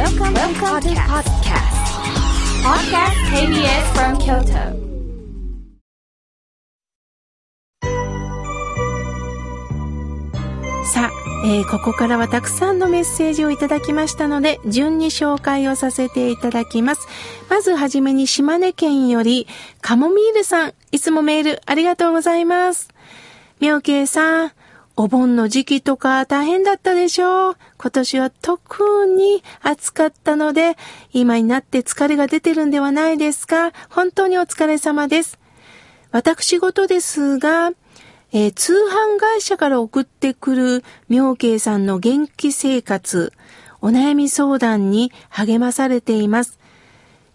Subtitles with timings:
[0.00, 1.76] Welcome, Welcome to podcast.
[2.64, 4.64] Podcast KBS from Kyoto.
[10.86, 11.10] さあ、
[11.44, 17.06] えーここからはたくさんのメッセージをいただきましたので、順に紹介をさせていただきます。
[17.50, 19.46] まずはじめに島根県より、
[19.82, 22.88] カモミールさん、いつもメールありがとうございます。
[23.60, 24.52] 妙慶さん、
[24.96, 27.56] お盆の時期とか大変だったでしょう。
[27.78, 30.76] 今年は特に暑かったので、
[31.12, 33.72] 今になって疲れが出てるんではないですか。
[33.88, 35.38] 本当にお疲れ様です。
[36.10, 37.70] 私事ですが、
[38.32, 43.32] えー通販会社から送ってくる妙慶さんの元気生活、
[43.80, 46.58] お悩み相談に励まされています。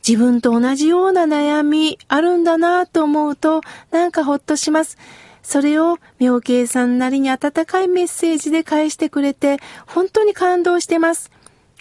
[0.08, 5.00] 自分と同じような悩みあるんだなと思うとなんかほっとします。
[5.46, 11.32] それを妙慶さんなりに温かいメッセージで返してくれて本当に感動してます。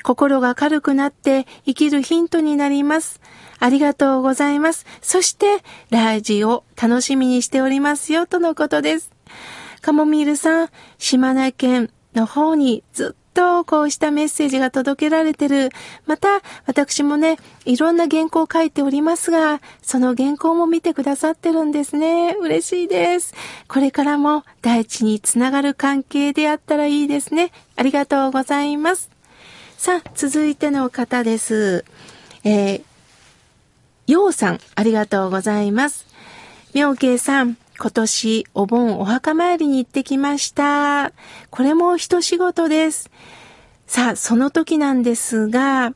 [0.03, 3.23] 心が軽くなって生きるヒントになります。
[3.59, 4.85] ありがとうございます。
[5.01, 9.11] そして、ラジオ楽しみにしておりますよ、とのことです。
[9.81, 15.71] カモミールさん、島根県の方にずっとこうしたメッセージが届けられてる。
[16.07, 22.37] また、私もね、いろんな原稿を書いておりますが、その原稿も見てくださってるんですね。
[22.41, 23.35] 嬉しいです。
[23.69, 27.51] これからも大地につながる関係であったらいいですね。
[27.77, 29.11] ありがとうございます。
[29.77, 31.85] さあ、続いての方です。
[32.45, 32.83] えー、
[34.07, 36.07] ようさん、ありがとうございます。
[36.73, 41.13] 妙慶さん、今年お盆お墓参りに行ってきました。
[41.51, 43.11] これも一仕事です。
[43.87, 45.93] さあ、その時なんですが、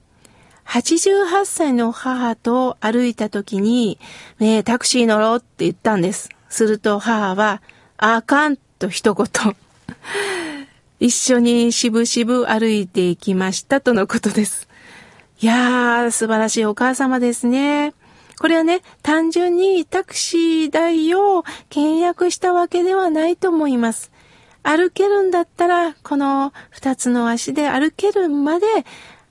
[0.66, 3.98] 88歳の母と歩いた時に、
[4.38, 6.28] ねえ、タクシー乗ろうって言ったんです。
[6.48, 7.62] すると母は、
[7.96, 9.26] あかんと一言。
[11.00, 14.68] 一緒にしぶしぶ歩いていきましたとのことです。
[15.40, 17.94] いやー、素晴らしいお母様ですね。
[18.38, 24.10] これはね、単純にタクシー代を契約したわけではないと思います。
[24.62, 28.66] 歩けるんだったら、この二つの足で歩けるまで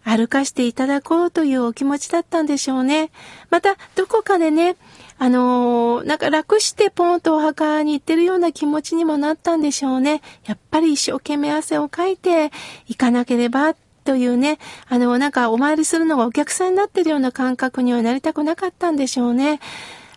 [0.03, 3.11] 歩かしていただこうというお気持ちだったんでしょうね。
[3.49, 4.77] また、どこかでね、
[5.19, 10.21] あのーなんか楽してポンとお墓に行ってるような気持ちにもなったんでしょうね。
[10.45, 12.51] やっぱり一生懸命汗をかいて
[12.87, 13.75] 行かなければ
[14.07, 14.57] というね、
[14.87, 19.59] あの、なんかお参りするのがお客さんになってるような感覚にはなりたくなかったんでしょうね。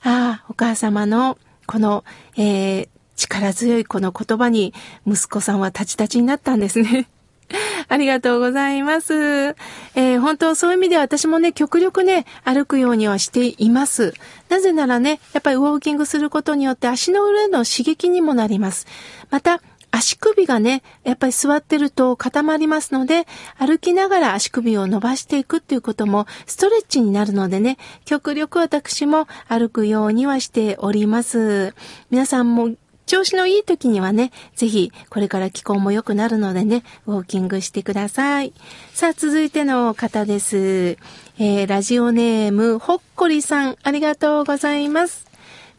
[0.04, 2.04] ああ、お母様のこの、
[2.36, 4.72] えー力強いこの言葉に
[5.06, 7.06] 息子さんは立ち立ちになったんですね。
[7.88, 9.12] ありがとうございます。
[9.12, 14.14] えー本当そういう意味では私もね、極力ね、歩くようにはしています。
[14.48, 18.86] なぜならね、やっぱりウォーキングすることによって足の裏の刺激にもなります。
[19.30, 23.26] また、足首がね、やっぱり座ってると固まりますので、
[23.58, 31.74] 歩きながら足首を伸ばしていくっていうこともストレッチになるのでね、極力私も歩くようにはしております。
[32.10, 32.70] 皆さんも
[33.10, 38.52] 調子のいい時にはね、ぜひこれから気候も良くなるのでね、ウォーキングしてください。
[38.94, 40.96] さあ、続いての方です。
[41.36, 45.26] えー、ラジオネーム、ほっこりさん、ありがとうございます。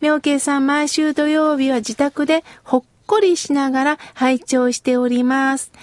[0.02, 5.74] 妙慶さん、毎週土曜日は自宅でほっこりしながら拝聴しております。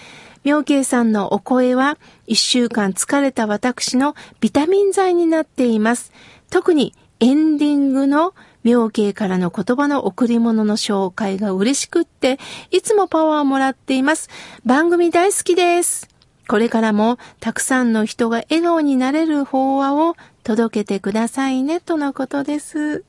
[0.44, 6.10] 妙慶さんのお声は、一週間疲れた私のビタミン剤になっています。
[6.48, 8.32] 特にエンディングの
[8.64, 12.38] 妙慶からの言葉の贈り物の紹介が嬉しくって、
[12.70, 14.30] いつもパワーをもらっています。
[14.64, 16.08] 番組大好きです。
[16.48, 23.04] これからもたくさんの人が笑顔になれる法話を届けてくださいね、とのことです。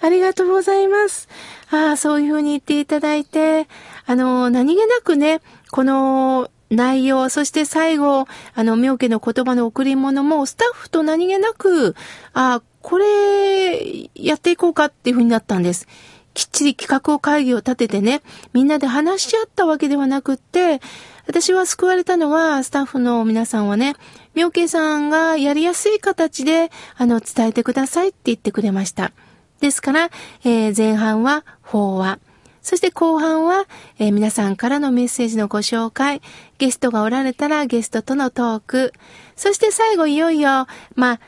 [0.00, 1.28] ありがとうございます。
[1.72, 3.66] ああ、そういうふうに言っていただいて、
[4.06, 5.40] あの、何気なくね、
[5.72, 11.96] この内容、そして最後、あの、妙家の言葉の贈り物も、スタッフと何気なく、
[12.34, 15.88] あ、これ、やっていこうかっていうふうになったんです。
[16.34, 18.20] きっちり企画を会議を立ててね、
[18.52, 20.80] みんなで話し合ったわけではなくって、
[21.26, 23.94] 私は救われたのは、スタッフの皆さんはね、
[24.34, 29.12] 妙慶さんがやりやすい形で、あの、伝えてくださいって言ってくれました。
[29.60, 30.10] ですから、
[30.44, 32.20] えー前半は法話。
[32.62, 33.66] そして後半は、
[33.98, 36.22] えー皆さんからのメッセージのご紹介。
[36.58, 38.92] ゲストがおられたらゲストとのトーク。
[39.34, 41.20] そして最後いよいよ、まあ、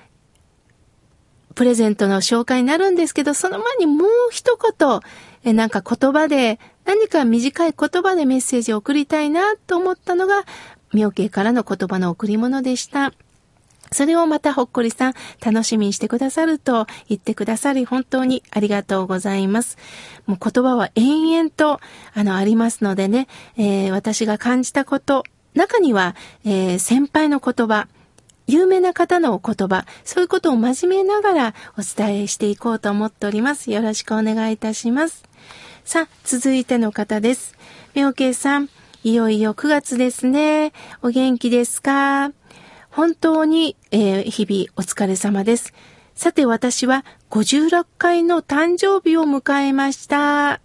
[1.58, 5.00] プレゼントの紹介になるんですけど、その前にもう一言、
[5.42, 10.44] えなんか言葉で、何か短い言葉でメッセージを送りたいなと思ったのが、
[10.94, 13.12] 妙慶からの言葉の贈り物でした。
[13.90, 15.14] それをまたほっこりさん
[15.44, 19.78] 楽しみにしてくださると言ってくださり本当にありがとうございます。
[20.26, 21.80] もう言葉は延々と
[22.14, 23.26] あのありますのでね、
[23.56, 25.24] えー私が感じたこと、
[25.54, 26.14] 中には、
[26.44, 27.88] えー先輩の言葉、
[28.48, 33.70] 有名な方のお言葉、そういうことを真面目ながらお伝えしていこうと思っております。
[33.70, 35.22] よろしくお願いいたします。
[35.84, 37.54] さあ、続いての方です。
[37.94, 38.68] 妙慶さん、
[39.04, 40.72] いよいよ9月ですね。
[41.02, 42.32] お元気ですか？
[42.90, 45.72] 本当に、えー、日々お疲れ様です。
[46.14, 50.60] さて私は56回の誕生日を迎えました。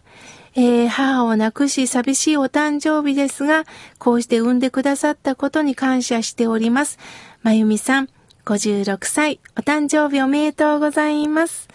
[0.56, 3.66] えー、母を亡くし寂しいお誕生日ですが、
[4.00, 6.98] こうして産んでくださったことに感謝しております。
[7.44, 8.10] まゆみさん、
[8.46, 11.68] 56歳、お誕生日おめでとうございます。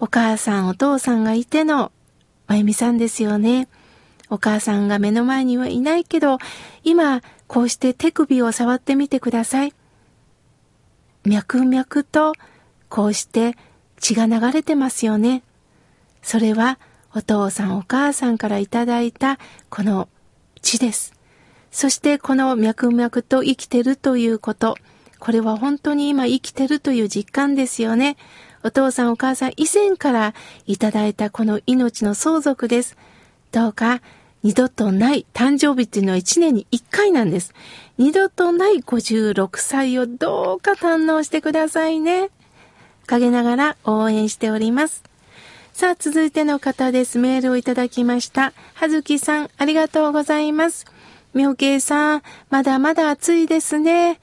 [0.00, 1.92] お母さん、お父さんがいての、
[2.48, 3.68] まゆみさんですよね。
[4.30, 6.38] お母さんが目の前にはいないけど、
[6.82, 9.74] 今、こうして手首を触ってみてください。
[11.24, 12.32] 脈々と、
[12.88, 13.56] こうして
[14.00, 15.44] 血が流れてますよね。
[16.20, 16.80] それは、
[17.14, 19.38] お父さんお母さんからいただいた
[19.70, 20.08] この
[20.62, 21.14] 血です。
[21.70, 24.76] そしてこの脈々と生きてるということ。
[25.18, 28.16] これは本当に今生きてるという実感ですよね。
[28.62, 30.34] お父さんお母さん以前から
[30.66, 32.96] いただいたこの命の相続です。
[33.52, 34.00] どうか
[34.42, 37.54] 二度とない誕生日っていうのは一年に一回なんです。
[37.98, 42.30] 二度とない56歳をどうか堪能してくださいね。
[43.06, 45.02] 陰ながら応援しております。
[45.72, 47.18] さあ、続いての方です。
[47.18, 48.52] メールをいただきました。
[48.74, 50.86] はずきさん、ありがとうございます。
[51.34, 54.18] みょうけいさん、まだまだ暑いですね。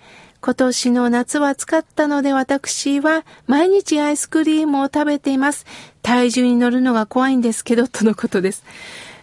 [0.45, 5.65] 今年の夏は暑かったので私は毎日アイスクリームを食べています。
[6.01, 8.65] 体重に乗るのが怖いんですけど、とのことです。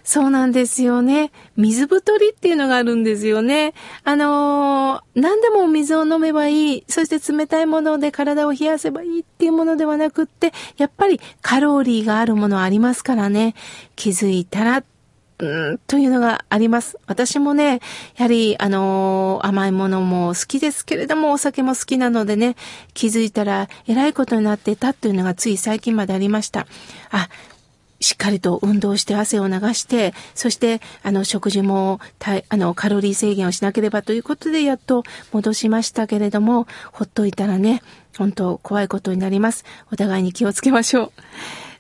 [0.03, 1.31] そうなんですよね。
[1.59, 3.75] 水太りっていうのがあるんですよね。
[4.03, 6.85] あのー、何でも水を飲めばいい。
[6.89, 13.55] そして冷たいもので体を冷やせばいいっていうものではなくって、やっぱりカロリーがあるものありますからね。
[13.95, 14.83] 気づいたら、
[15.41, 16.99] うん、というのがあります。
[17.07, 17.81] 私もね、
[18.17, 22.57] やはり、あのー、甘いものも好きですけれども、お酒も好きなのでね、
[22.95, 26.67] 気づいたら、えらいことになってたというのがつい最近までありました。
[27.11, 27.29] あ、
[28.01, 32.01] しっかりと運動して汗を流して、そして、あの、食事も、
[32.49, 37.83] あの、カロリー制限をしなければということで、やっと戻しましたけれども、ほっといたらね、
[38.17, 39.65] 本当怖いことになります。
[39.93, 41.13] お互いに気をつけましょう。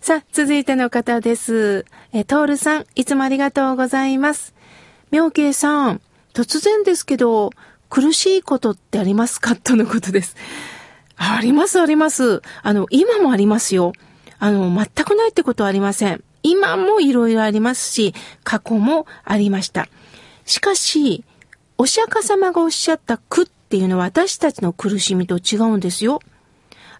[0.02, 1.84] さあ、続いての方です。
[2.12, 4.52] え、トールさん、いつもありがとうございます。
[5.12, 6.00] 妙慶さん、
[6.34, 7.50] 突然ですけど、
[7.88, 9.54] 苦しいことってありますか？
[9.54, 10.36] とのことです。
[11.16, 12.42] あります、あります。
[12.62, 13.92] あの、今もありますよ。
[14.40, 16.24] あの、全くないってことはありません。
[16.42, 19.88] 今もいろいろありますし、過去もありました。
[20.46, 21.24] しかし、
[21.78, 26.20] お釈迦様がおっしゃった苦っていうのは私たちの苦しみと違うんですよ。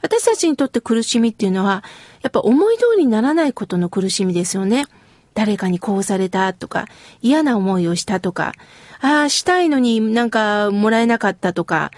[0.02, 1.82] 私たちにとって苦しみっていうのは、
[2.22, 4.86] やっぱ思い通りにならないことの苦しみですよね。
[5.34, 6.86] 誰かにこうされたとか、
[7.22, 8.52] 嫌な思いをしたとか、
[9.00, 11.90] ああ、したいのになんかもらえなかったとか、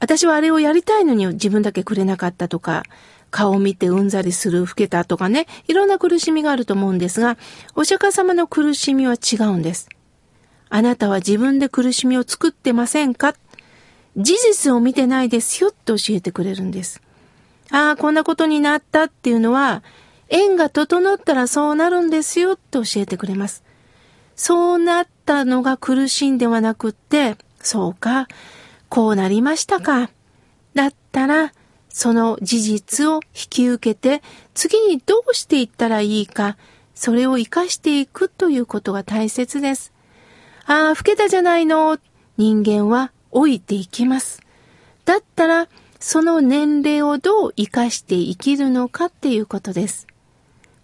[0.00, 2.82] 私はあれをやりたいのに自分だけくれなかったとか、
[3.30, 7.38] 顔を見てうんざりする、老けたとかね、いろんな苦しみがあると思うんですが、
[7.74, 9.88] お釈迦様の苦しみは違うんです。
[10.68, 13.34] あなたは自分で苦しみを作ってませんか？
[14.16, 17.00] 事実を見てないですよって教えてくれるんです。
[17.70, 19.82] ああ、こんなことになったっていうのは、
[20.32, 23.62] 縁が整ったらそうなるんですよって教えてくれます。
[24.34, 28.28] そうなったのが苦しいんではなくって、そうか、
[28.88, 30.10] こうなりましたか。
[30.74, 31.52] だったら、
[31.90, 34.22] その事実を引き受けて、
[34.54, 36.56] 次にどうしていったらいいか、
[36.94, 39.92] それを活かしていくということが大切です。
[40.64, 41.98] ああ、老けたじゃないの。
[42.38, 44.40] 人間は老いていきます。
[45.04, 45.68] だったら、
[46.00, 50.06] その年齢をどう活かして生きるのかっていうことです。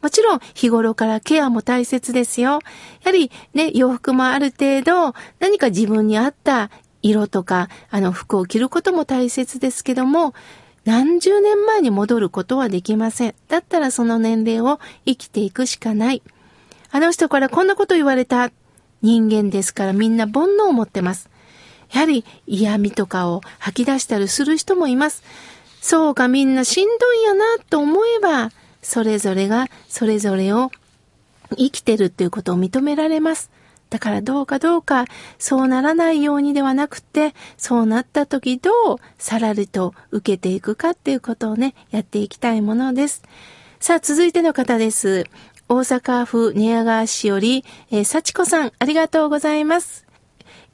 [0.02, 2.50] もちろん日頃からケアも大切ですよ。
[2.52, 2.58] や
[3.04, 6.70] はりね、洋服もある程度何か自分に合った
[7.02, 10.34] 色とか、あの服を着ることも大切ですけども、
[10.84, 13.34] 何十年前に戻ることはできません。
[13.48, 16.22] だったらその年齢を生きていくしかない。
[16.90, 18.50] あの人からこんなこと言われた。
[19.00, 21.30] 人間ですからみんな煩悩を持ってます。
[21.92, 25.22] やはり嫌味とかを吐き出したりする人もいます。
[25.80, 28.50] そうかみんなしんどいやなと思えば、
[28.88, 30.70] それぞれがそれぞれを
[31.58, 33.50] 生きてるっていうことを認められます。
[33.90, 35.04] だからどうかどうか、
[35.38, 43.22] そうならないようにではなくて、そうなった時どうさらりと受けていくかっていうことをね、やっていきたいものです。
[43.78, 45.24] さあ、続いての方です。
[45.68, 50.06] 大阪府寝屋川市より、えー、幸子さん、ありがとうございます。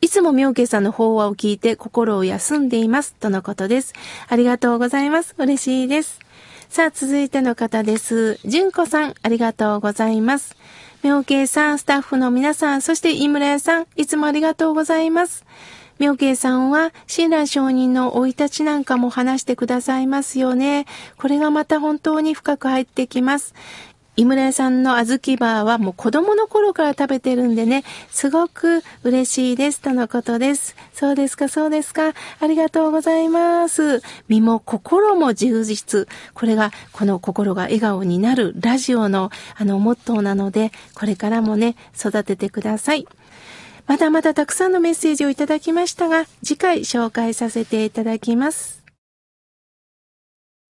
[0.01, 3.15] いつも妙慶さんの法話を聞いて心を休んでいます。
[3.15, 3.93] とのことです。
[4.29, 5.35] ありがとうございます。
[5.39, 6.24] 嬉しいです。
[6.75, 8.41] さあ、続いての方です。
[8.45, 10.57] 純子さん、ありがとうございます。
[11.05, 15.45] 妙慶さん、スタッフの皆さん、そして井村屋さん、いつもありがとうございます。
[16.01, 20.87] 妙慶さんは、親鸞上人の生い立ちなんかも話してくださいますよね。
[21.17, 23.55] これがまた本当に深く入ってきます。
[24.17, 30.77] 井村屋さんの小豆バーはもう子供の頃から食べてるんでね、すごく嬉しいです、とのことです。
[30.93, 32.15] そうですか、そうですか。
[32.41, 34.03] ありがとうございます。
[34.29, 36.07] 身も心も充実。
[36.33, 43.07] これが、この心が笑顔になるラジオのあのモットーなので、これからもね、育ててください。
[43.87, 48.84] まだまだたくさんのメッセージをいただきましたが、次回紹介させていただきます。